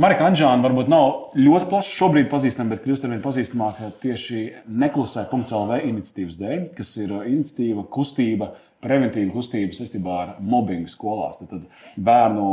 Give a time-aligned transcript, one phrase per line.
[0.00, 4.38] Marika Anģēna varbūt nav ļoti plaši šobrīd pazīstama, bet kļūst ar vien pazīstamāka tieši
[4.80, 8.48] neklusē.lv iniciatīvas dēļ, kas ir iniciatīva, kustība,
[8.80, 11.42] preventīva kustība saistībā ar mobbingu skolās.
[11.42, 12.48] Tad, tad bērnu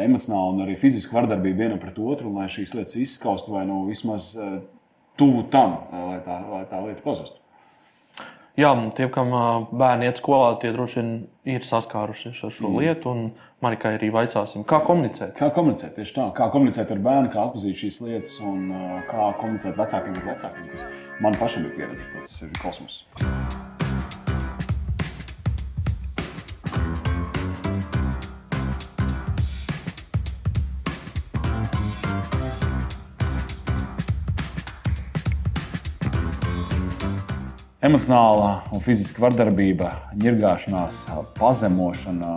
[0.00, 3.84] emocionālu un arī fizisku vardarbību vienam pret otru, un lai šīs lietas izskaustu vai nu
[3.86, 4.32] vismaz
[5.18, 7.38] tuvu tam, lai tā, lai tā lieta pazustu.
[8.58, 9.30] Jā, tiem, kam
[9.70, 11.12] bērni iet skolā, tie droši vien
[11.46, 12.80] ir saskārušies ar šo mm.
[12.82, 13.14] lietu.
[13.62, 15.36] Man arī vaicāsim, kā komunicēt.
[15.38, 18.68] Kā komunicēt tieši tā, kā komunicēt ar bērnu, kā atpazīt šīs lietas un
[19.10, 20.86] kā komunicēt vecākiem ar vecākiem, kas
[21.22, 22.06] man pašam ir pieredze.
[22.14, 23.02] Tas ir kosmos.
[37.78, 41.04] Emocionālā un fiziska vardarbība, ņirgāšanās,
[41.36, 42.30] pazemošana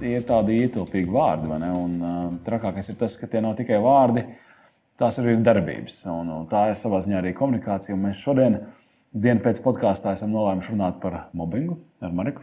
[0.00, 1.52] tie ir tādi ietilpīgi vārdi.
[1.70, 4.24] Un, uh, trakākais ir tas, ka tie nav tikai vārdi,
[4.98, 6.00] tās arī ir darbības.
[6.10, 7.94] Un, un tā ir savā ziņā arī komunikācija.
[7.94, 8.56] Un mēs šodien,
[9.14, 12.42] dienu pēc podkāstā, esam nolēmuši runāt par mobbingu ar Mariku.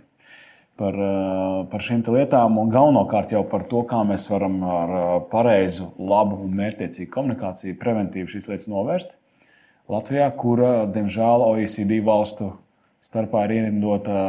[0.80, 4.96] Par, uh, par šīm lietām, un galvenokārt jau par to, kā mēs varam ar
[5.28, 9.12] pareizu, labu un mērķiecīgu komunikāciju preventīvi šīs lietas novērst.
[9.92, 12.54] Latvijā, kura, diemžēl, OECD valstu
[13.04, 14.20] starpā ir ierindota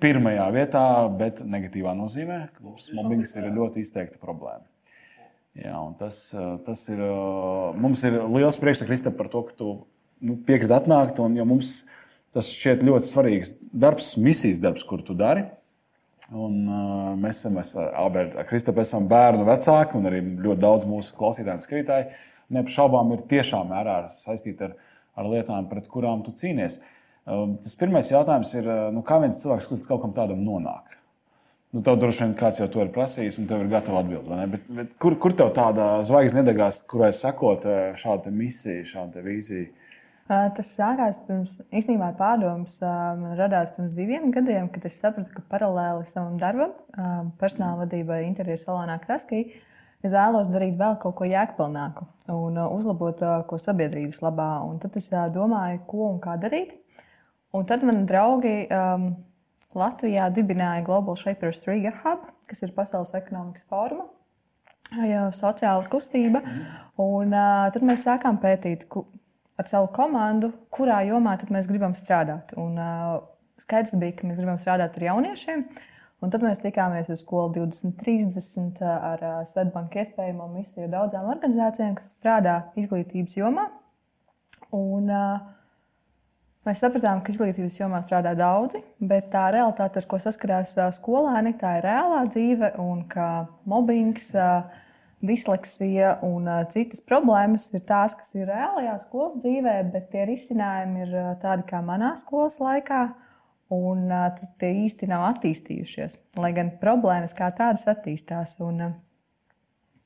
[0.00, 0.84] pirmajā vietā,
[1.18, 4.64] bet negatīvā nozīmē, ka mobbings ir ļoti izteikta problēma.
[5.56, 6.20] Jā, tas,
[6.66, 7.00] tas ir,
[7.80, 9.68] mums ir liels prieks, Krista, par to, ka tu
[10.20, 11.20] nu, piekriti atnākt.
[11.24, 11.78] Un, mums
[12.36, 15.46] tas šķiet ļoti svarīgs darbs, misijas darbs, kur tu dari.
[16.26, 21.14] Un, uh, mēs esam abi ar Kristapam, esam bērnu vecāki, un arī ļoti daudz mūsu
[21.16, 22.08] klausītāju un skatītāju
[22.54, 24.76] neapšaubām ir tiešā mērā saistīti ar,
[25.18, 26.80] ar lietām, pret kurām tu cīnies.
[27.26, 30.94] Um, tas pirmais jautājums ir, uh, nu, kā viens cilvēks līdz kaut kam tādam nonāk?
[31.74, 34.44] Nu, tev droši vien kāds jau to ir prasījis, un tev ir gatava atbildēt.
[34.52, 39.72] Bet, bet kur, kur tev tāda zvaigznes nedegās, kurai sakot uh, šāda misija, šāda vīzija?
[40.26, 42.78] Uh, tas sākās pirms īstenībā pārdomas.
[42.82, 46.72] Man radās pirms diviem gadiem, kad es sapratu, ka paralēli savam darbam,
[47.42, 49.44] personāla vadībai interjeru salonā Kraskī,
[50.04, 54.50] es vēlos darīt vēl kaut ko jēgpilnāku un uh, uzlabot uh, ko sabiedrības labā.
[54.66, 56.74] Un tad es uh, domāju, ko un kā darīt.
[57.56, 59.08] Un tad man draugi um,
[59.76, 64.08] Latvijā dibināja Global Shapers Riga Hub, kas ir Pasaules ekonomikas fóruma.
[65.34, 66.42] Sociāla kustība.
[67.02, 69.06] Un, uh, tad mēs sākām pētīt ku,
[69.58, 72.54] ar savu komandu, kurā jomā mēs gribam strādāt.
[72.60, 73.20] Un, uh,
[73.62, 75.66] skaidrs bija, ka mēs gribam strādāt ar jauniešiem.
[75.66, 75.92] Uh,
[76.24, 82.56] Un tad mēs tikāmies ar skolu 2030 ar Svetbanku iespējamo misiju daudzām organizācijām, kas strādā
[82.80, 83.68] izglītības jomā.
[84.74, 85.52] Un, uh,
[86.66, 91.76] Mēs sapratām, ka izglītības jomā strādā daudzi, bet tā realitāte, ar ko saskarās skolēni, tā
[91.78, 93.26] ir reālā dzīve, un ka
[93.70, 94.32] mobbings,
[95.26, 101.14] disleksija un citas problēmas ir tās, kas ir reālajā skolas dzīvē, bet tie risinājumi ir
[101.44, 103.04] tādi kā manā skolas laikā
[103.74, 104.06] un
[104.60, 106.16] tie īsti nav attīstījušies.
[106.38, 108.56] Lai gan problēmas kā tādas attīstās.
[108.62, 108.82] Un,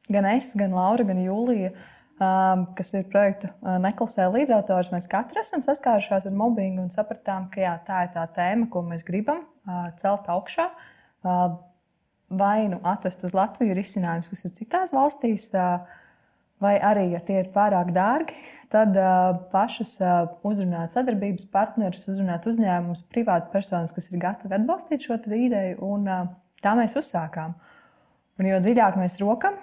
[0.09, 1.73] gan es, gan Laura, gan Jūlija,
[2.77, 7.75] kas ir projekta neklasē līdzautors, mēs katrs esam saskārušās ar mobbingu un sapratām, ka jā,
[7.87, 9.45] tā ir tā tēma, ko mēs gribam
[10.01, 10.71] celt augšā.
[12.31, 15.49] Vai nu atrast uz Latviju risinājumus, kas ir citās valstīs,
[16.63, 18.37] vai arī, ja tie ir pārāk dārgi,
[18.71, 18.97] tad
[19.51, 19.97] pašas
[20.47, 25.81] uzrunāt sadarbības partnerus, uzrunāt uzņēmumus, privātu personas, kas ir gatavi atbalstīt šo ideju.
[25.87, 26.07] Un,
[26.63, 27.57] tā mēs uzsākām.
[28.41, 29.59] Un jo dziļāk mēs rokam,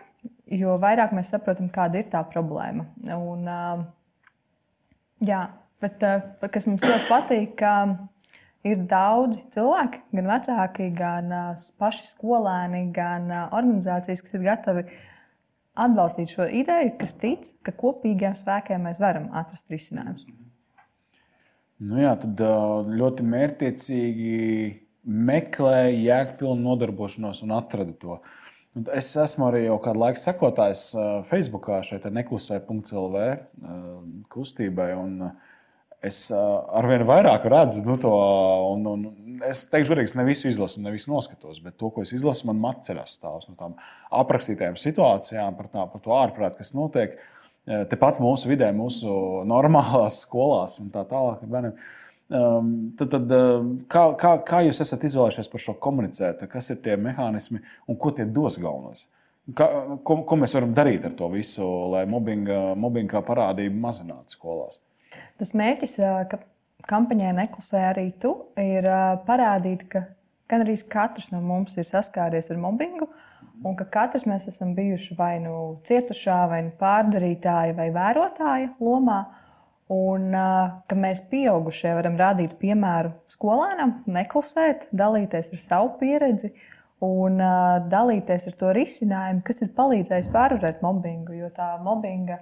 [0.51, 2.85] jo vairāk mēs saprotam, kāda ir tā problēma.
[3.15, 3.47] Un,
[5.25, 5.41] jā,
[5.83, 6.05] bet
[6.53, 7.73] kas mums ļoti patīk, ka
[8.67, 11.35] ir daudzi cilvēki, gan vecāki, gan
[11.79, 14.87] paši skolēni, gan organizācijas, kas ir gatavi
[15.85, 20.25] atbalstīt šo ideju, kas tic, ka kopīgiem spēkiem mēs varam atrast risinājumus.
[21.77, 22.41] Nu jā, tad
[22.97, 24.37] ļoti mērķiecīgi
[25.07, 28.17] meklēja jēgpilnu nodarbošanos un atrada to.
[28.93, 30.89] Es esmu arī jau kādu laiku sekotājs
[31.29, 33.21] Facebookā, šeit neklusē.lv
[34.33, 34.89] kustībai.
[34.97, 35.29] Un,
[36.05, 38.11] es arvien vairāk redzu nu, to,
[38.73, 42.05] un, un es teikšu, godīgi, es ne visu izlasu, ne visu noskatos, bet to, ko
[42.05, 43.75] es izlasu, man matcerās stāvs no tām
[44.21, 47.17] aprakstītajām situācijām, par, tā, par to ārprātu, kas notiek
[47.91, 49.11] tepat mūsu vidē, mūsu
[49.49, 51.43] normālās skolās un tā tālāk.
[52.27, 53.35] Tad, tad,
[53.91, 56.43] kā, kā, kā jūs esat izvēlējušies par šo komunicēt?
[56.51, 59.05] Kas ir tie mehānismi un ko tie dos galvenos?
[59.55, 59.67] Kā,
[60.03, 61.63] ko, ko mēs varam darīt ar to visu,
[61.93, 64.81] lai mobbinga, mobbinga parādību mazinātu skolās?
[65.37, 65.97] Tas mērķis,
[66.31, 66.39] ka
[66.89, 68.87] kampaņai neklusē arī tu, ir
[69.27, 70.07] parādīt, ka
[70.49, 73.09] gan arī katrs no mums ir saskāries ar mobbingu.
[73.65, 79.23] un ka katrs mēs esam bijuši vai nu cietušā, vai nu pārdarītāja, vai vērotāja lomā.
[79.93, 80.33] Un
[80.89, 86.51] ka mēs, pieaugušie, varam rādīt piemēru skolēnam, neklusēt, dalīties ar savu pieredzi
[87.07, 87.39] un
[87.87, 91.37] dalīties ar to risinājumu, kas ir palīdzējis pārvarēt mobbingu.
[91.39, 92.41] Jo tā mobbinga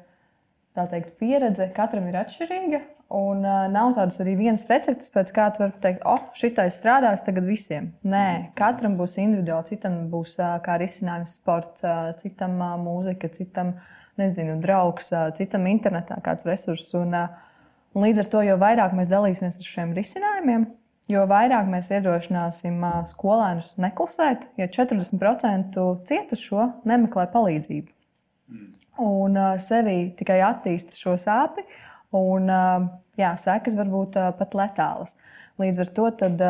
[0.75, 2.81] tā teikt, pieredze katram ir atšķirīga.
[3.15, 7.21] Un uh, nav tādas arī vienas receptes, pēc kā tu vari teikt, oh, šitais strādās
[7.25, 7.91] tagad visiem.
[8.01, 9.75] Nē, katram būs individuāli.
[9.75, 13.75] Citam būs uh, kā risinājums sports, uh, citam uh, mūzika, citam
[14.17, 16.95] nezinu, draugs, uh, citam internetā kāds resurss.
[16.97, 17.61] Un, uh,
[17.93, 20.65] un līdz ar to, jo vairāk mēs dalīsimies ar šiem risinājumiem,
[21.13, 27.93] jo vairāk mēs iedrošināsim uh, skolēnus neklusēt, jo 40% cietušo nemeklē palīdzību.
[28.49, 28.73] Mm.
[29.01, 31.65] Un uh, sevī tikai attīsta šo sāpju
[32.15, 32.49] Un,
[33.19, 35.15] jā, sekas var būt pat letālas.
[35.61, 36.43] Līdz ar to tad,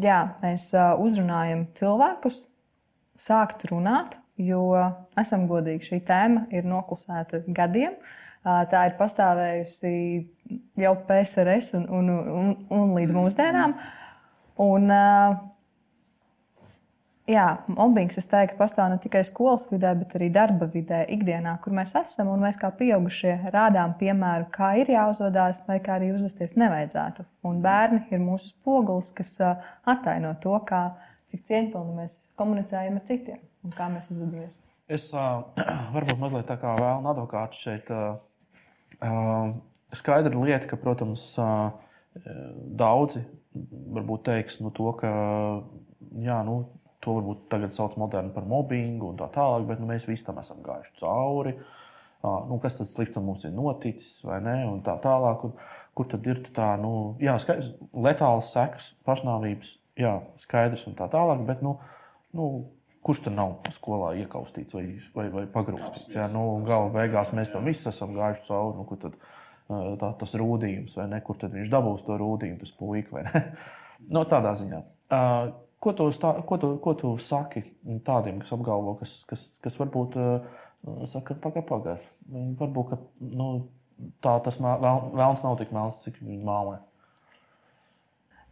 [0.00, 2.44] jā, mēs uzrunājam cilvēkus,
[3.20, 4.64] sākt runāt, jo
[5.20, 7.96] esam godīgi, šī tēma ir noklusēta gadiem.
[8.42, 9.94] Tā ir pastāvējusi
[10.80, 13.74] jau PSRS un, un, un, un līdz mūsdienām.
[14.60, 14.88] Un,
[17.30, 21.74] Jā, mobbings, es teiktu, pastāv ne tikai skolas vidē, bet arī darba vidē, ikdienā, kur
[21.76, 22.32] mēs esam.
[22.42, 27.26] Mēs kā pieaugušie rādām piemēru, kā ir jāuzvedās, vai kā arī uzvesties nevajadzētu.
[27.46, 30.82] Un bērni ir mūsu spogulis, kas attaino to, kā,
[31.30, 34.56] cik cieņpilni mēs komunicējam ar citiem un kā mēs uzvedamies.
[34.90, 35.44] Es uh,
[35.94, 37.94] varbūt mazliet tā kā vēlnu advokāts šeit.
[37.94, 39.52] Uh,
[39.94, 41.70] skaidra lieta, ka, protams, uh,
[42.80, 43.22] daudzi
[43.94, 45.10] varbūt teiks nu, to, ka
[46.18, 46.64] jā, nu,
[47.04, 50.40] to varbūt tagad sauc moderni par mobbingu un tā tālāk, bet nu, mēs visi tam
[50.42, 51.54] esam gājuši cauri.
[51.56, 51.78] Uh,
[52.22, 54.58] nu, kas tad slikts mums ir noticis, vai ne?
[54.68, 55.46] Un tā tālāk.
[55.48, 55.54] Un,
[55.96, 56.90] kur tad ir tā, nu,
[57.22, 57.72] jā, skaidrs,
[58.06, 61.42] letāls sekas, pašnāvības, jā, skaidrs un tā tālāk.
[61.48, 61.78] Bet, nu,
[62.36, 62.50] nu,
[63.06, 64.84] kurš tur nav skolā iekaustīts vai,
[65.16, 66.12] vai, vai pagrūstīts?
[66.16, 68.76] Jā, nu, gala beigās mēs tam visi esam gājuši cauri.
[68.76, 69.16] Nu, kur tad
[70.02, 71.24] tā, tas rūdījums, vai ne?
[71.24, 73.44] Kur tad viņš dabūs to rūdījumu, tas puika, vai ne?
[74.14, 74.84] no, tādā ziņā.
[75.80, 77.62] Ko tu, stā, ko, tu, ko tu saki
[78.04, 80.44] tādiem, kas apgalvo, kas, kas, kas varbūt uh,
[81.08, 82.10] saka, pagaidi, pagaidi.
[82.60, 83.00] Varbūt ka,
[83.32, 83.48] nu,
[84.24, 86.78] tā tas vēlams nav tik melns, cik viņi mālē.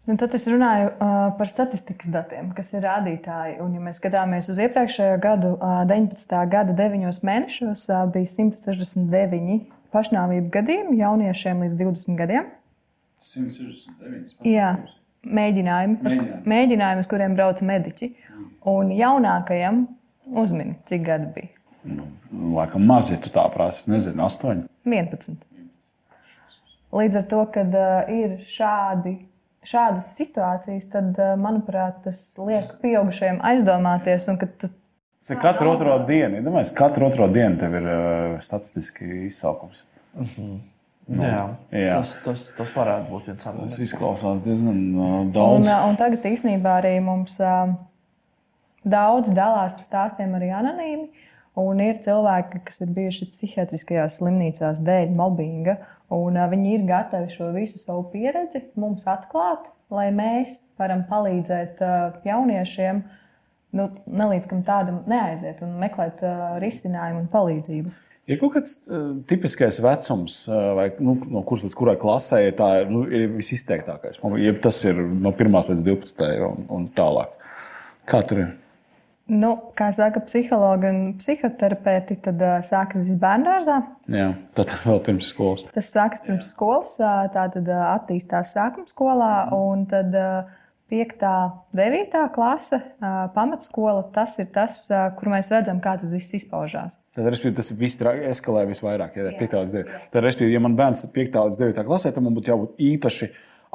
[0.09, 3.59] Nu, tad es runāju uh, par statistikas datiem, kas ir rādītāji.
[3.61, 6.33] Un, ja mēs skatāmies uz iepriekšējo gadu, uh, 19.
[6.49, 12.49] gada 9 mēnešos, uh, bija 169 pašnāvību gadījumi jauniešiem līdz 20 gadiem.
[13.21, 14.39] 169.
[14.49, 14.71] Jā,
[15.35, 16.43] mēģinājumi, mēģinājumi.
[16.53, 18.11] mēģinājumi, uz kuriem brauc mediķi.
[18.69, 19.85] Un jaunākajam
[20.43, 21.55] uzmini, cik gadi bija.
[21.89, 22.09] Nu,
[22.57, 24.67] laikam maz, ja tu tā prasi, nezinu, 8.
[24.89, 25.39] 11.
[26.99, 29.15] Līdz ar to, kad uh, ir šādi,
[29.69, 34.29] šādas situācijas, tad, uh, manuprāt, tas liek pieaugušajiem aizdomāties.
[34.33, 34.69] Un, kad,
[35.19, 36.39] Tas ir katru otro dienu.
[36.47, 39.83] Domāju, katru otro dienu tev ir uh, statistiski izsaukums.
[40.15, 40.59] Mm -hmm.
[41.09, 41.93] Nu, jā, jā.
[41.97, 43.77] Tas, tas, tas varētu būt viens arguments.
[43.79, 45.65] Tas izklausās diezgan uh, daudz.
[45.65, 47.71] Un, un tagad īstenībā arī mums uh,
[48.85, 51.09] daudz dalās par stāstiem arī anonīmi.
[51.59, 55.79] Un ir cilvēki, kas ir bijuši psihiatriskajās slimnīcās dēļ mobbinga,
[56.15, 61.81] un uh, viņi ir gatavi šo visu savu pieredzi mums atklāt, lai mēs varam palīdzēt
[61.81, 63.01] uh, jauniešiem,
[63.81, 67.97] nu, nelīdz kam tādam neaiziet un meklēt uh, risinājumu un palīdzību.
[68.29, 72.57] Ir kaut kāds uh, tipiskais vecums, uh, vai, nu, no kuras līdz kurai klasē ir,
[72.59, 74.21] tā, nu, ir visizteiktākais.
[74.43, 77.33] Ja tas ir no 1 līdz 12 un, un tālāk.
[78.09, 78.51] Kā tur ir?
[79.29, 83.81] Nu, kā saka psihologi un psihoterapeiti, tad uh, sākas viss bērngārzā.
[84.13, 85.67] Jā, tad vēl pirms skolas.
[85.75, 86.53] Tas sākas pirms Jā.
[86.53, 89.33] skolas, tā tad uh, attīstās sākuma skolā.
[89.57, 90.17] Un tad,
[90.89, 91.23] 5.
[91.23, 92.23] un 9.
[92.35, 92.81] klase,
[93.35, 94.87] pamatskola, tas ir tas,
[95.19, 96.97] kur mēs redzam, kā tas viss izpaužās.
[97.13, 98.01] Tad, respektīvi, tas viss
[98.33, 99.19] eskalē visvairāk.
[99.19, 99.59] Ja, 5.
[99.65, 99.93] līdz 9.
[100.15, 101.39] Tad, respektīvi, ja man bērns ir 5.
[101.51, 101.85] līdz 9.
[101.89, 103.31] klasē, tad man būtu jābūt īpaši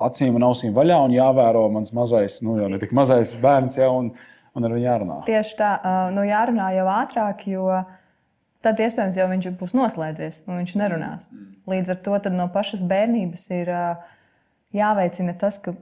[0.07, 3.91] acīm un ausīm vaļā un jāvēro mans mazais, nu jau ne tik mazais bērns, ja,
[3.93, 4.09] un,
[4.57, 5.19] un ar viņu jārunā.
[5.29, 5.71] Tieši tā,
[6.15, 7.67] nu, jārunā jau ātrāk, jo
[8.65, 11.29] tad iespējams jau viņš būs noslēdzies un viņš nerunās.
[11.69, 13.73] Līdz ar to no pašas bērnības ir
[14.73, 15.75] jāveicina tas, ka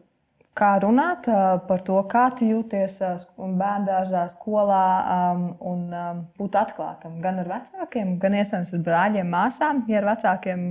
[0.57, 1.27] kā runāt
[1.67, 2.99] par to, kā tu jūties
[3.37, 4.83] bērnu dārzā, skolā
[5.63, 5.85] un
[6.37, 9.83] būt atklātam gan ar vecākiem, gan iespējams ar brāļiem, māsām.
[9.91, 10.65] Ja ar vecākiem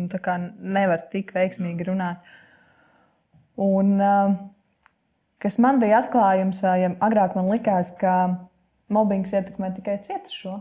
[0.61, 2.21] nevar tik veiksmīgi runāt.
[3.61, 3.97] Un,
[5.41, 8.17] kas man bija atklājums, ja agrāk man likās, ka
[8.93, 10.59] mobbings ietekmē tikai cietušo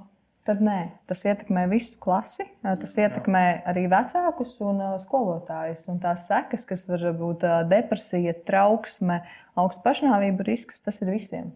[0.50, 0.80] tad nē,
[1.10, 5.86] tas ietekmē visu klasi, tas ietekmē arī vecākus un skolotājus.
[5.92, 9.22] Un tās sekas, kas var būt depresija, trauksme,
[9.60, 11.54] augsts pašnāvību risks, tas ir visiem.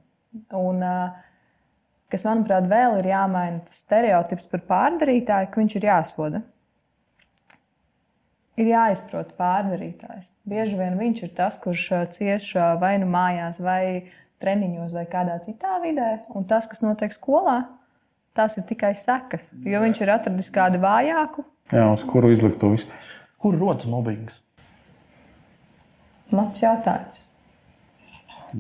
[0.54, 0.86] Un,
[2.14, 6.44] kas, manuprāt, vēl ir jāmaina tas stereotips par pārdarītāju, ka viņš ir jāsoda.
[8.62, 10.36] Ir jāizprot pārdarītājs.
[10.46, 14.12] Bieži vien viņš ir tas, kurš cieš vai nu mājās, vai
[14.44, 17.64] treniņos, vai kādā citā vidē, un tas, kas notiek skolā,
[18.38, 19.46] tas ir tikai sekas.
[19.66, 21.46] Jo viņš ir atradis kādu vājāku.
[21.74, 22.90] Jā, uz kuru izlikt to visu?
[23.42, 24.40] Kur rodas mobbings?
[26.34, 27.28] Labs jautājums.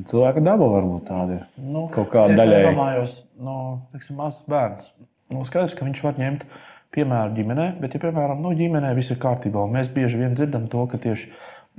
[0.10, 1.42] Cilvēka daba varbūt tāda ir.
[1.62, 2.70] Nu, Kaut kāda tieši tā daļēji.
[2.72, 3.58] Domājos, no,
[3.94, 4.94] teiksim, mazs bērns.
[5.34, 6.46] Nu, skaidrs, ka viņš var ņemt
[6.94, 10.65] piemēru ģimenē, bet, ja piemēram, nu, ģimenē viss ir kārtībā, un mēs bieži vien dzirdam
[10.70, 11.30] to, ka tieši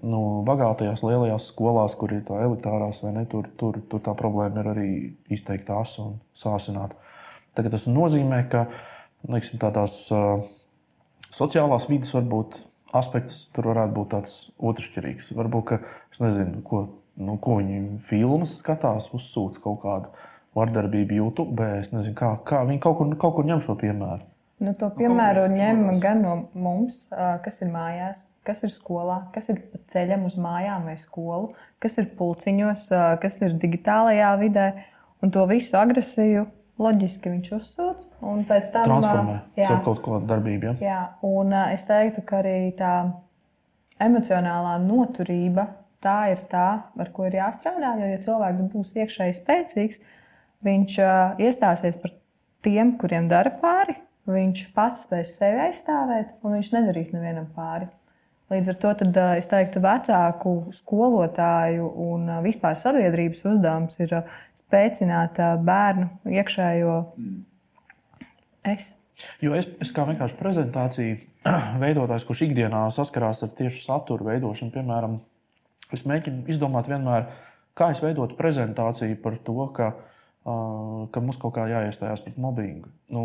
[0.02, 4.62] nu, bagātajās, lielajās skolās, kur ir tā elitārās, vai ne, tur, tur, tur tā problēma
[4.62, 4.88] ir arī
[5.34, 6.98] izteikti asa un sāsināta.
[7.54, 8.66] Tagad tas nozīmē, ka
[9.30, 10.42] teiksim, tādās uh,
[11.34, 12.58] sociālās vidas varbūt
[12.94, 15.32] aspekts tur varētu būt tāds otršķirīgs.
[15.38, 15.80] Varbūt, ka
[16.14, 16.84] es nezinu, ko,
[17.20, 20.12] nu, ko viņi filmas skatās, uzsūc kaut kādu
[20.54, 21.70] vardarbību YouTube.
[21.80, 24.22] Es nezinu, kā, kā viņi kaut kur, kaut kur ņem šo piemēru.
[24.62, 29.58] Nu, to piemēru ņem gan no mums, kas ir mājās, kas ir skolā, kas ir
[29.92, 31.50] ceļam uz mājām vai skolu,
[31.82, 32.86] kas ir pulciņos,
[33.22, 34.68] kas ir digitālajā vidē.
[35.24, 36.46] Un to visu agresiju
[36.80, 38.06] loģiski viņš uzsūc.
[38.26, 40.72] un pēc tam, Transformē caur kaut kādu darbību.
[40.72, 40.74] Ja?
[40.82, 42.94] Jā, un ā, es teiktu, ka arī tā
[44.02, 45.68] emocionālā noturība
[46.04, 46.68] tā ir tā,
[47.00, 47.94] ar ko ir jāstrādā.
[48.00, 50.00] Jo, ja cilvēks būs iekšēji spēcīgs,
[50.66, 52.14] viņš ā, iestāsies par
[52.64, 53.96] tiem, kuriem dara pāri,
[54.28, 57.88] viņš pats spēs sevi aizstāvēt, un viņš nedarīs nevienam pāri.
[58.54, 64.14] Līdz ar to tad, es teiktu, vecāku, skolotāju un vispār sabiedrības uzdevums ir
[64.58, 66.94] spēcināt bērnu iekšējo
[68.70, 68.92] es.
[69.42, 71.18] Jo es, es kā vienkārši prezentāciju
[71.82, 75.20] veidotājs, kurš ikdienā saskarās ar tieši satura veidošanu, piemēram,
[75.94, 77.28] es mēģinu izdomāt vienmēr,
[77.78, 80.13] kā es veidotu prezentāciju par to, ka, uh,
[80.44, 82.90] ka mums kaut kā jāiestājās pret mobbingu.
[83.14, 83.24] Nu,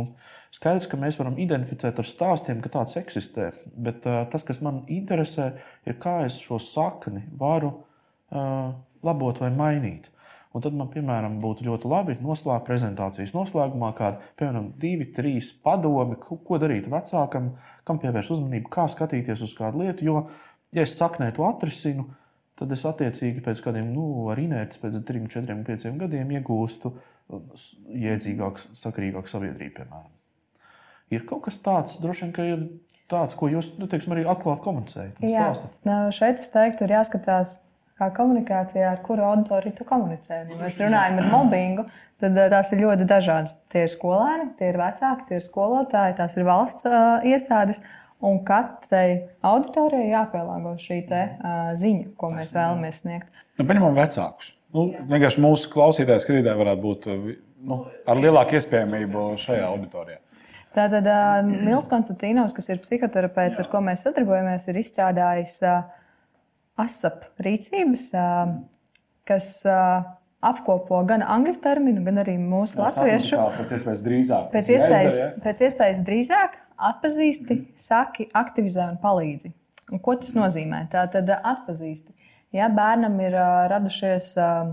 [0.55, 4.85] skaidrs, ka mēs varam identificēt ar stāstiem, ka tāds eksistē, bet uh, tas, kas man
[4.88, 5.51] interesē,
[5.83, 8.71] ir kā es šo sakni varu uh,
[9.03, 10.07] labot vai mainīt.
[10.55, 16.17] Un tad man, piemēram, būtu ļoti labi noslēgt prezentācijas noslēgumā kādu, piemēram, divi, trīs padomi,
[16.23, 17.51] ko darīt vecākam,
[17.85, 20.07] kam pievērst uzmanību, kā skatīties uz kādu lietu.
[20.07, 20.23] Jo,
[20.73, 22.28] ja es saknē to atrisinu, tad
[22.75, 26.91] es attiecīgi pēc kādiem, nu, ar inerci, pēc trim, četriem, pieciem gadiem iegūstu
[27.29, 30.09] jēdzīgāku, sakrīgāku sabiedrību, piemēram.
[31.13, 32.67] Ir kaut kas tāds, droši vien, ka ir
[33.09, 35.21] tāds, ko jūs, nu, teiksim, arī atklāti komunicējat.
[35.21, 35.47] un Jā.
[35.87, 37.55] Nā, šeit es teiktu, ir jāskatās,
[37.99, 40.43] kā komunikācijā, ar kuru auditoriju tu komunicē.
[40.47, 41.85] Ja mēs runājam par mobbingu,
[42.21, 43.55] tad ā, tās ir ļoti dažādas.
[43.73, 47.81] Tie ir skolēni, tie ir vecāki, tie ir skolotāji, tās ir valsts uh, iestādes.
[48.19, 53.29] Un katrai auditorijai jāpielāgo šī te, uh, ziņa, ko mēs vēlamies sniegt.
[53.55, 54.53] Nu, Paņemam vecākus.
[54.75, 57.07] Nu, vienkārši mūsu klausītāji, skatītāji varētu būt
[57.69, 60.19] nu, ar lielāku iespējamību šajā auditorijā.
[60.75, 65.88] Tātad uh, Nils Konstantīnos, kas ir psihoterapeits, ar ko mēs sadarbojamies, ir izstrādājis uh,
[66.79, 68.51] ASAP rīcības, uh,
[69.27, 70.03] kas uh,
[70.45, 73.39] apkopo gan angļu terminu, gan arī mūsu latviešu.
[73.57, 74.49] Pēc iespējas drīzāk.
[74.53, 75.45] Pēc iespējas, jāizdara, ja?
[75.47, 76.59] pēc iespējas drīzāk
[76.89, 79.51] atpazīsti, saki, aktivizē un palīdzi.
[79.89, 80.86] Un ko tas nozīmē?
[80.91, 82.13] Tā tad atpazīsti.
[82.55, 84.71] Ja bērnam ir uh, radušies uh,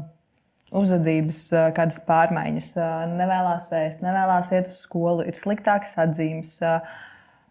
[0.76, 6.86] uzvedības uh, kādas pārmaiņas, uh, nevēlas ēst, nevēlas iet uz skolu, ir sliktākas atzīmes, uh,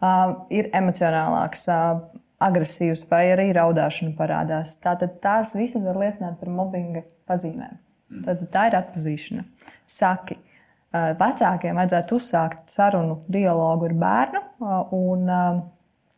[0.02, 2.02] uh, ir emocionālāks, uh,
[2.42, 4.74] agresīvs vai arī raudāšana parādās.
[4.82, 7.78] Tātad tās visas var liecināt par mobbinga pazīmēm.
[8.26, 9.46] Tad tā ir atpazīšana.
[9.90, 10.45] Saki, uh,
[11.20, 14.42] vecākiem vajadzētu uzsākt sarunu, dialogu ar bērnu.
[14.60, 15.64] uh, Un, uh,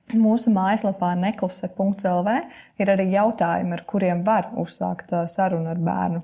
[0.08, 2.35] Mūsu mājaslapā nekluse.lv
[2.80, 6.23] ir arī jautājumi, ar kuriem var uzsākt sarunu ar bērnu.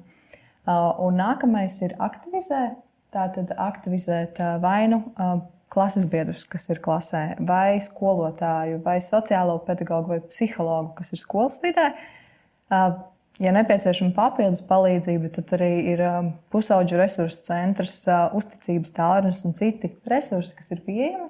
[1.05, 2.79] Un nākamais ir aktivizēt.
[3.13, 5.37] Tātad aktivizēt uh, vai nu uh,
[5.75, 11.61] klases biedrus, kas ir klasē, vai skolotāju, vai sociālo pedagogu, vai psihologu, kas ir skolas
[11.63, 11.91] vidē.
[13.43, 19.57] Ja nepieciešama papildus palīdzība, tad arī ir um, pusauģu resursu centrs, uh, uzticības tālrunis un
[19.59, 21.27] citi resursi, kas ir pieejami.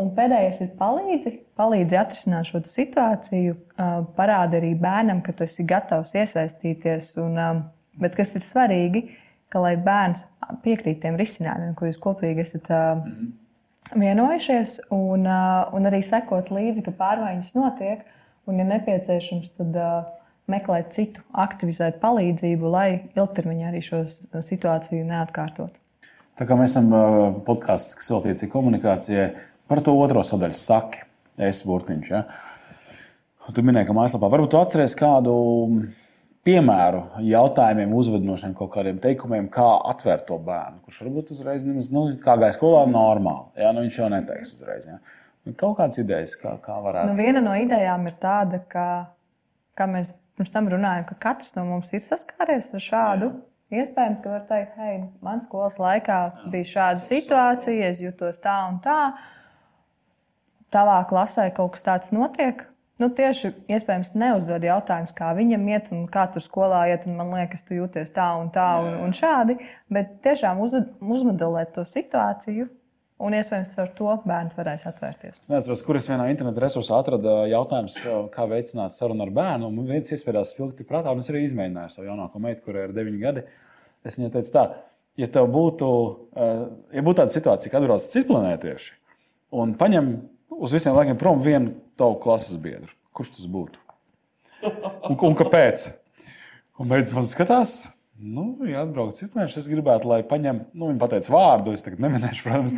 [0.00, 5.64] Un pēdējais ir palīdzi, palīdzi atrisināt šo situāciju, uh, parāda arī bērnam, ka tu esi
[5.64, 7.14] gatavs iesaistīties.
[7.22, 7.40] Un,
[8.02, 9.06] bet kas ir svarīgi,
[9.48, 10.26] ka lai bērns
[10.66, 13.00] piekrīt tiem risinājumiem, ko jūs kopīgi esat uh,
[13.96, 18.04] vienojušies, un, un arī sekot līdzi, ka pārmaiņas notiek,
[18.44, 19.80] un, ja nepieciešams, tad
[20.50, 24.02] meklēt citu, aktivizēt palīdzību, lai ilgtermiņā arī šo
[24.44, 25.80] situāciju neatkārtotu.
[26.34, 26.90] Tā kā mēs esam
[27.46, 29.28] podkāsts, kas veltīts komunikācijai,
[29.70, 31.04] par to otro sadaļu saki,
[31.38, 32.10] es burtiņš.
[32.10, 32.24] Ja?
[33.54, 35.34] Tu minēji, ka mājaslapā varbūt tu atceries kādu
[36.44, 42.06] piemēru jautājumiem, uzvedinošiem kaut kādiem teikumiem, kā atvērt to bērnu, kurš varbūt uzreiz nemaz, nu,
[42.20, 43.46] kā gāja skolā, normāli.
[43.60, 44.88] Jā, nu, viņš jau neteiks uzreiz.
[44.88, 44.98] Jā.
[45.44, 47.12] Nu, kaut kādas idejas, kā, kā varētu.
[47.12, 48.88] Nu, viena no idejām ir tāda, ka,
[49.78, 53.30] kā mēs pirms tam runājām, ka katrs no mums ir saskāries ar šādu.
[53.32, 53.80] Jā.
[53.80, 56.18] Iespējams, ka var teikt, hei, man skolas laikā
[56.52, 58.98] bija šāda situācija, es jutos tā un tā.
[60.74, 62.62] Tavā klasē kaut kas tāds notiek,
[63.02, 67.08] Nu, tieši iespējams neuzdod jautājumus, kā viņam iet un kā tur skolā iet.
[67.10, 69.56] Man liekas, tu jūties tā un tā un, un šādi.
[69.90, 72.68] Bet tiešām uz, uzmodelēt to situāciju.
[73.22, 75.38] Un iespējams, ar to bērns varēs atvērties.
[75.44, 79.70] Es nezinu, kur es vienā interneta resursā atradu jautājumu, kā veicināt sarunu ar bērnu.
[79.70, 83.22] Man viens iespējams spilgti prātā, un es arī izmēģināju savu jaunāko meitu, kurai ir 9
[83.22, 83.46] gadi.
[84.04, 84.64] Es viņai teicu, tā,
[85.22, 85.88] ja tev būtu,
[86.96, 88.92] ja būtu tāda situācija, kad atbrauc citplanētieši
[89.54, 90.10] un paņem
[90.58, 92.90] uz visiem laikiem prom vienu tavu klases biedru.
[93.14, 93.78] Kurš tas būtu?
[94.64, 95.86] Un, un kāpēc?
[96.82, 97.84] Un beidzot man skatās,
[98.18, 102.44] nu, ja atbrauc citmēneši, es gribētu, lai paņem, nu, viņi pateica vārdu, es tagad neminēšu,
[102.46, 102.76] protams.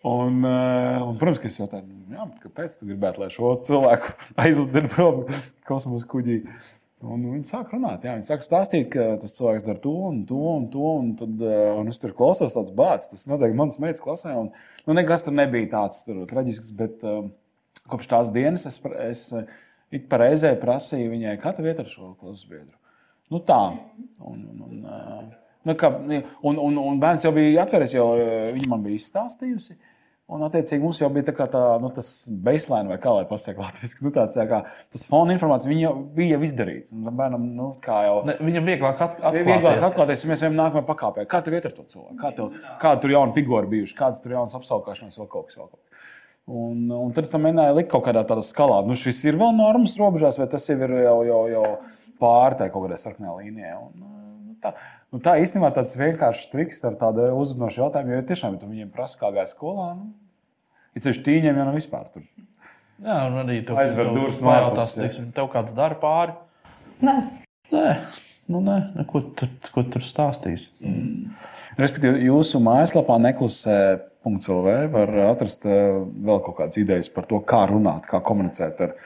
[0.00, 4.14] Un, uh, un, protams, ka es jautāju, nu, jā, kāpēc tu gribētu, lai šo cilvēku
[4.44, 5.24] aizlidinātu prom
[5.68, 6.38] kosmosa kuģī?
[7.00, 10.40] Un viņi sāk runāt, jā, viņi sāk stāstīt, ka tas cilvēks dara to un to
[10.50, 10.88] un to.
[11.00, 13.12] Un, tad, uh, un es tur klausos, tāds bācis.
[13.12, 14.34] Tas noteikti manas meitas klasē.
[14.36, 14.50] Un,
[14.84, 17.22] nu, nekas tur nebija tāds tur, traģisks, bet uh,
[17.90, 19.56] kopš tās dienas es, es eh,
[19.96, 22.76] ik pa reizē prasīju viņai, kā tev iet ar šo klases biedru.
[23.30, 23.60] Nu, tā.
[24.26, 24.49] Un, eh,
[25.68, 29.78] nu, kā, un, un, un bērns jau bija atveries, jo eh, viņa man bija izstāstījusi.
[30.30, 33.72] Un, attiecīgi, mums jau bija tā, tā nu, tas baseline, vai kā lai pasakā.
[34.04, 34.60] Nu, tāds, tā kā,
[34.94, 36.94] tas fona informācija jau bija jau izdarīts.
[36.94, 39.48] Un bērnam, nu, jau, ne, viņam vieglāk atklāties.
[39.48, 41.26] Vieglāk atklāties, ja mēs ejam nākamajā pakāpē.
[41.30, 42.18] Kā tev iet ar to cilvēku?
[42.20, 45.58] Kā tev, kāda tur jauna figūra bijuši, kādas tur jaunas apskaukšanas, vēl kaut kas.
[45.58, 45.90] Vēl kaut kas.
[46.50, 48.80] Un, un tad es tam mēģināju likt kaut kādā tādā skalā.
[48.86, 51.66] Nu, šis ir vēl normas robežās, vai tas jau ir jau, jau, jau
[52.22, 53.74] pārtai kaut kādai sarkanai līnijai.
[53.78, 54.72] Un, nu, tā,
[55.12, 59.20] nu, tā īstenībā tāds vienkāršs triks ar tādu uzmanību jautājumu, jo tiešām ja viņiem prasa,
[59.20, 59.92] kā gāja skolā.
[59.98, 60.10] Nu,
[60.96, 62.24] Ir ceļš tīņiem, jau nav vispār tur.
[63.00, 64.54] Jā, un arī tu aizver durvis no.
[64.74, 66.34] Teiksim, tev kāds dara pāri?
[67.04, 67.14] Nē.
[67.70, 67.86] Nē.
[68.50, 70.72] Nu, nē, ko tur, ko tur stāstīs?
[70.82, 71.30] Mm.
[71.78, 73.76] Respektīvi, jūsu mājaslapā neklusē
[74.26, 78.96] .CLV var atrast eh, vēl kaut kādas idejas par to, kā runāt, kā komunicēt ar,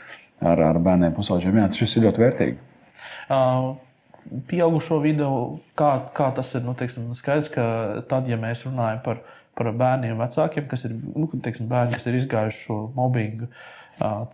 [0.41, 1.61] ar, ar bērniem pusauģiem.
[1.61, 2.57] Jā, tas ir ļoti vērtīgi.
[3.29, 3.75] Uh,
[4.49, 5.29] pieaugušo vidū,
[5.79, 7.65] kā, kā tas ir, nu, teiksim, skaidrs, ka
[8.11, 9.23] tad, ja mēs runājam par,
[9.59, 13.51] par bērniem, vecākiem, kas ir, nu, teiksim, bērni, kas ir izgājuši šo mobbingu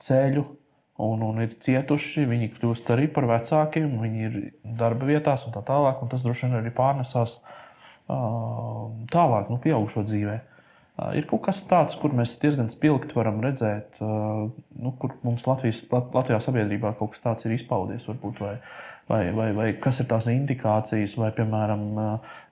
[0.01, 0.45] ceļu,
[1.01, 5.65] un, un ir cietuši, viņi kļūst arī par vecākiem, viņi ir darba vietās un tā
[5.67, 10.50] tālāk, un tas droši vien arī pārnesās uh, tālāk, nu, pieaugušo dzīvēm.
[11.17, 16.41] Ir kaut kas tāds, kur mēs diezgan spilgti varam redzēt, nu, kur mums Latvijas, Latvijā
[16.45, 18.05] sabiedrībā kaut kas tāds ir izpaudies.
[18.11, 18.57] Varbūt, vai,
[19.09, 21.87] vai, vai, vai kas ir tās indikācijas, vai, piemēram,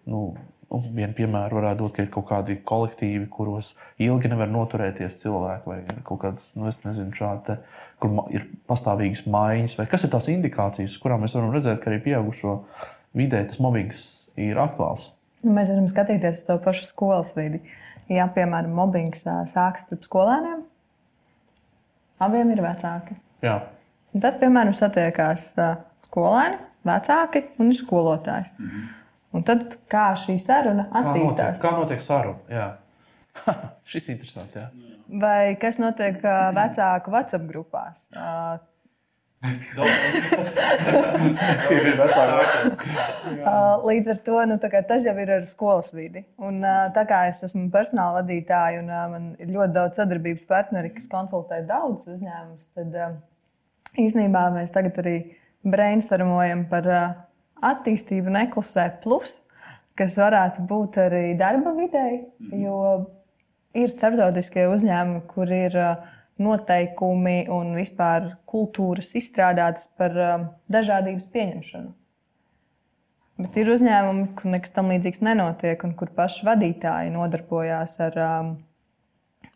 [0.08, 0.22] nu,
[0.70, 5.68] nu, vienu piemēru varētu dot, ka ir kaut kādi kolektīvi, kuros ilgi nevar noturēties cilvēki,
[5.68, 7.58] vai kaut kādas, nu, nezinu, šādi,
[8.00, 12.00] kur ir pastāvīgas maiņas, vai kas ir tās indikācijas, kurām mēs varam redzēt, ka arī
[12.06, 12.60] pieaugušo
[13.18, 14.06] vidē tas mobbings
[14.40, 15.10] ir aktuāls.
[15.44, 17.60] Nu, mēs varam skatīties uz to pašu skolas vidi.
[17.60, 20.62] Uh, ja, piemēram, mobbings sākas starp skolēniem,
[22.24, 23.18] abiem ir vecāki.
[23.44, 23.60] Jā.
[24.14, 25.50] Un tad, piemēram, satiekās
[26.08, 28.52] skolēni, vecāki un skolotājs.
[28.58, 28.94] Mm -hmm.
[29.36, 31.60] Un tad kā šī saruna attīstās?
[31.60, 32.38] Kā notiek, kā notiek saruna?
[32.48, 32.68] Jā.
[33.90, 34.56] Šis ir interesants.
[34.56, 34.68] Jā.
[35.20, 36.22] Vai kas notiek
[36.56, 38.08] vecāku WhatsApp grupās?
[43.88, 46.24] Līdz ar to nu, tas jau ir ar skolas vidi.
[46.42, 46.58] Un,
[46.94, 51.56] tā kā es esmu personāla vadītāja un man ir ļoti daudz sadarbības partneri, kas konsultē
[51.68, 52.88] daudzus uzņēmumus, tad
[53.98, 55.16] īsnībā mēs tagad arī
[55.66, 56.84] brainstormojam par
[57.68, 59.30] attīstību neklusē plus,
[59.98, 62.14] kas varētu būt arī darba videi,
[62.54, 62.76] jo
[63.78, 71.92] ir starptautiskie uzņēmumi, kur ir uh, noteikumi un vispār kultūras izstrādātas par um, dažādības pieņemšanu.
[73.38, 78.48] Bet ir uzņēmumi, kur nekas tam līdzīgs nenotiek, un kur paši vadītāji nodarbojās ar um,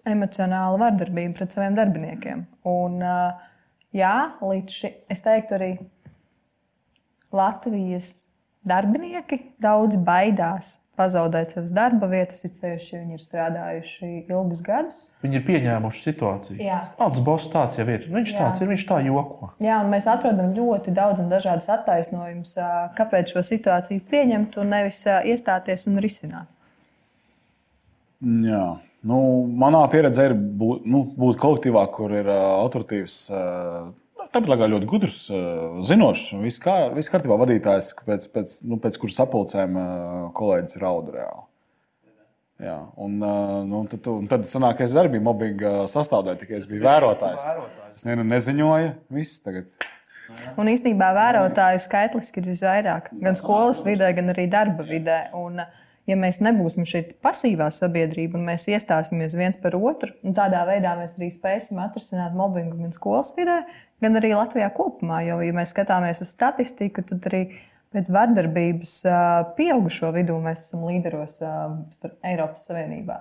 [0.06, 2.44] emocionālu vardarbību pret saviem darbiniekiem.
[2.70, 3.64] Un, uh,
[3.94, 5.72] jā, līdz šim es teiktu, arī
[7.32, 8.12] Latvijas
[8.68, 14.98] darbinieki daudz baidās pazaudēt savas darba vietas, it sevišķi, ja viņi ir strādājuši ilgus gadus.
[15.24, 16.58] Viņi ir pieņēmuši situāciju.
[16.60, 18.06] Jā, tas boss tāds jau ir.
[18.12, 18.38] Viņš Jā.
[18.38, 19.52] tāds ir, viņš tā joko.
[19.64, 22.54] Jā, un mēs atrodam ļoti daudz un dažādas attaisnojumus,
[22.98, 26.50] kāpēc šo situāciju pieņemt un nevis iestāties un risināt.
[28.22, 28.66] Jā.
[29.02, 29.18] Nu,
[29.58, 33.88] manā pieredzē ir būt, nu, būt kolektīvā, kur ir uh, autoritīvs uh,
[34.34, 35.20] tāpat laikā ļoti gudrs,
[35.88, 36.32] zinošs.
[36.42, 39.78] Viss kā, vis kārtībā vadītājs, pēc, pēc, nu, pēc kuras sapulcēm
[40.36, 41.48] kolēģis rauda reāli.
[42.62, 43.16] Jā, un,
[43.66, 47.48] nu, tad, un tad sanāk, ka es arī biju mobbinga sastāvdaļa, tikai es biju vērotājs.
[47.96, 49.88] Es ne, neziņoju, viss tagad.
[50.56, 53.10] Un īstenībā vērotāju skaitliski ir visvairāk.
[53.20, 55.24] Gan skolas vidē, gan arī darba vidē.
[55.36, 55.60] Un,
[56.10, 61.16] ja mēs nebūsim šī pasīvā sabiedrība un mēs iestāsimies viens par otru, tādā veidā mēs
[61.18, 63.62] arī spēsim atrisināt mobbingu gan skolas vidē,
[64.02, 65.22] gan arī Latvijā kopumā.
[65.28, 67.44] Jo, ja mēs skatāmies uz statistiku, tad arī
[67.92, 68.94] pēc vardarbības
[69.58, 73.20] pieaugušo vidū mēs esam līderos Eiropas Savienībā.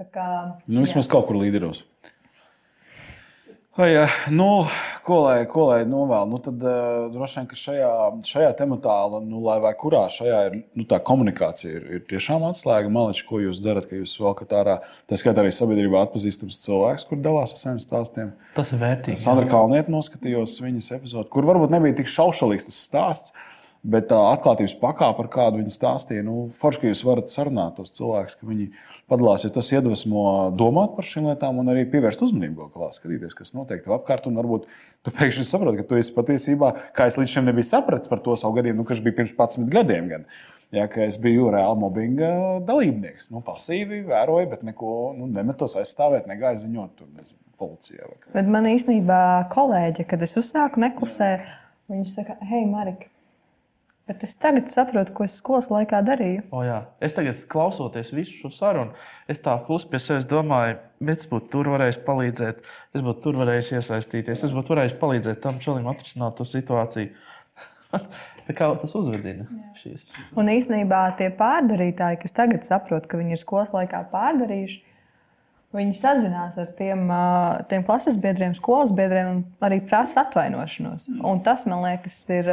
[0.00, 0.26] Tā kā,
[0.66, 1.12] nu, vismaz jā.
[1.12, 1.84] kaut kur līderos.
[3.76, 3.94] Vai,
[4.34, 4.66] nu,
[5.06, 6.24] ko lai, ko lai novēl?
[6.26, 7.90] Nu, tad uh, droši vien, ka šajā,
[8.26, 12.90] šajā tematā, nu, lai vai kurā šajā ir nu, tā komunikācija, ir, ir tiešām atslēga.
[12.90, 17.22] Maliči, ko jūs darat, ka jūs velkat ārā, tā skaitā arī sabiedrībā atpazīstams cilvēks, kur
[17.22, 18.34] dalās ar saviem stāstiem.
[18.58, 19.22] Tas ir vērtīgi.
[19.22, 23.38] Sandra Kalniete noskatījos viņas epizodi, kur varbūt nebija tik šaušalīgs tas stāsts.
[23.80, 27.94] Bet tā atklātības pakāpe, ar kādu viņi stāstīja, nu, forši, ka jūs varat sarunāt tos
[27.94, 28.66] cilvēkus, ka viņi
[29.08, 33.34] padalās, jo tas iedvesmo domāt par šīm lietām un arī pievērst uzmanību kaut kādā, skatīties,
[33.38, 34.28] kas notiek tev apkārt.
[34.28, 34.66] Un varbūt
[35.06, 38.36] tu pēkšņi saproti, ka tu esi patiesībā, kā es līdz šim nebiju sapratis par to
[38.36, 40.10] savu gadījumu, nu, kas bija pirms 11 gadiem.
[40.12, 40.26] Gan.
[40.76, 42.32] Ja, es biju reāli mobbinga
[42.68, 43.30] dalībnieks.
[43.32, 48.12] Nu, pasīvi vēroju, bet neko nu, nemetos aizstāvēt, negāju ziņot tur, nezinu, policijā.
[48.36, 51.48] Bet man īstenībā kolēģi, kad es uzsāku neklusēt,
[51.90, 53.10] viņi saka, hei, Marika,
[54.10, 56.42] Bet es tagad saprotu, ko es skolas laikā darīju.
[56.50, 56.80] O, jā.
[56.98, 58.96] es tagad klausoties visu šo sarunu,
[59.30, 62.64] es tā klusi pie sevis domāju, bet es būtu tur varējis palīdzēt,
[62.98, 67.12] es būtu tur varējis iesaistīties, es būtu varējis palīdzēt tam čalim atrisināt to situāciju.
[68.48, 69.46] Tā kā tas uzvedina
[69.78, 70.08] šīs.
[70.34, 74.80] Un īsnībā tie pārdarītāji, kas tagad saprot, ka viņi ir skolas laikā pārdarījuši,
[75.76, 77.06] viņi sazinās ar tiem,
[77.70, 81.06] tiem klases biedriem, skolas biedriem un arī prasa atvainošanos.
[81.22, 82.50] Un tas, man liekas, ir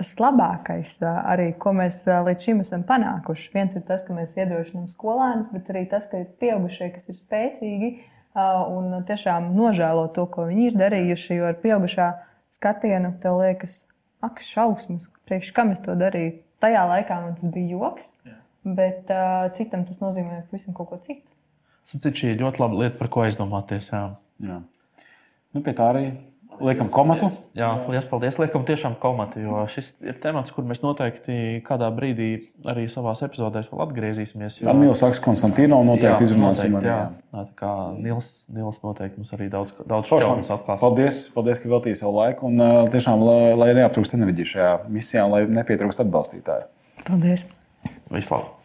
[0.00, 3.50] tas labākais, arī, ko mēs līdz šim esam panākuši.
[3.52, 7.18] Viens ir tas, ka mēs iedrošinām skolēnus, bet arī tas, ka ir pieaugušie, kas ir
[7.18, 7.90] spēcīgi
[8.40, 11.36] un tiešām nožēlo to, ko viņi ir darījuši.
[11.36, 12.08] Jo ar pieaugušā
[12.56, 13.82] skatienu tev liekas,
[14.24, 16.38] ak, šausmas, priekš kam es to darīju.
[16.60, 18.38] Tajā laikā man tas bija joks, Jā.
[18.80, 21.24] bet uh, citam tas nozīmē pavisam kaut ko citu.
[21.88, 23.88] Cik šī ir ļoti laba lieta, par ko aizdomāties.
[23.92, 24.02] Jā.
[24.44, 24.58] Jā.
[25.56, 26.04] Nu, pie tā arī
[26.60, 27.30] Liekam, komatu.
[27.56, 28.36] Jā, liels paldies.
[28.40, 32.28] Liekam, tiešām komatu, jo šis ir temats, kur mēs noteikti kādā brīdī
[32.68, 34.60] arī savā epizodēs vēl atgriezīsimies.
[34.60, 34.68] Jo...
[34.72, 36.76] Ar Nils Saks Konstantīnu noteikti jā, izrunāsim.
[36.76, 36.98] Noteikti, jā.
[37.08, 37.32] Jā.
[37.32, 40.84] Tā kā Nils, Nils noteikti mums arī daudz, daudz šaunas atklās.
[40.84, 42.60] Paldies, paldies, ka veltījāt savu laiku un
[42.92, 46.70] tiešām, lai, lai neaptrūkst enerģija šajā misijā un lai nepietrūkst atbalstītāju.
[47.08, 47.48] Paldies!
[48.12, 48.59] Vislabāk!